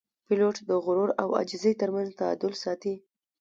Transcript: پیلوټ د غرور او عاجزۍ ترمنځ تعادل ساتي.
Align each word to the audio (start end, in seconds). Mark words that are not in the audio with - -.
پیلوټ 0.25 0.57
د 0.69 0.71
غرور 0.85 1.09
او 1.21 1.27
عاجزۍ 1.37 1.73
ترمنځ 1.81 2.09
تعادل 2.19 2.53
ساتي. 2.63 2.95